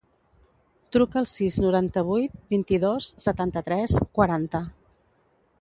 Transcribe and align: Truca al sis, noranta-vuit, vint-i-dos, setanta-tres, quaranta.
Truca 0.95 1.19
al 1.21 1.27
sis, 1.31 1.57
noranta-vuit, 1.65 2.41
vint-i-dos, 2.55 3.13
setanta-tres, 3.27 3.97
quaranta. 4.19 4.65